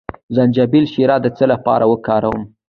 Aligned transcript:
د 0.31 0.31
زنجبیل 0.35 0.85
شیره 0.93 1.17
د 1.21 1.27
څه 1.37 1.45
لپاره 1.53 1.85
وکاروم؟ 1.91 2.41